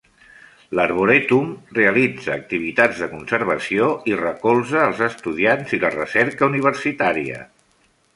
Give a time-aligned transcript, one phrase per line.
[0.77, 1.49] L'Arboretum
[1.79, 7.45] realitza activitats de conservació i recolza els estudiants i la recerca universitària.